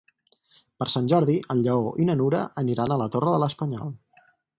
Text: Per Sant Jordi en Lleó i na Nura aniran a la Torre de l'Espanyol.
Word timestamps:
Per 0.83 0.85
Sant 0.93 1.09
Jordi 1.11 1.35
en 1.55 1.61
Lleó 1.67 1.91
i 2.05 2.07
na 2.09 2.15
Nura 2.21 2.39
aniran 2.65 2.95
a 2.95 2.99
la 3.03 3.09
Torre 3.17 3.35
de 3.37 3.43
l'Espanyol. 3.45 3.93